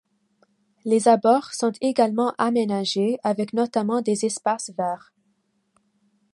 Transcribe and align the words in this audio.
Les 0.83 1.07
abords 1.07 1.53
sont 1.53 1.73
également 1.79 2.33
aménagés 2.39 3.19
avec 3.21 3.53
notamment 3.53 4.01
des 4.01 4.25
espaces 4.25 4.71
verts. 4.75 5.13